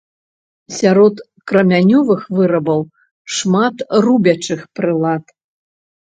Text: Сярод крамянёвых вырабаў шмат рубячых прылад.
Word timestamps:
Сярод 0.75 1.15
крамянёвых 1.51 2.21
вырабаў 2.37 2.81
шмат 3.35 3.75
рубячых 4.07 4.59
прылад. 4.79 5.23